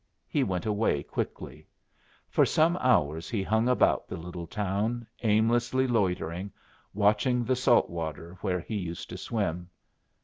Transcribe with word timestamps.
He 0.27 0.43
went 0.43 0.65
away 0.65 1.03
quickly. 1.03 1.67
For 2.27 2.43
some 2.43 2.75
hours 2.77 3.29
he 3.29 3.43
hung 3.43 3.69
about 3.69 4.07
the 4.07 4.17
little 4.17 4.47
town, 4.47 5.05
aimlessly 5.21 5.85
loitering, 5.85 6.51
watching 6.95 7.43
the 7.45 7.55
salt 7.55 7.87
water 7.87 8.35
where 8.41 8.61
he 8.61 8.77
used 8.77 9.11
to 9.11 9.17
swim. 9.19 9.69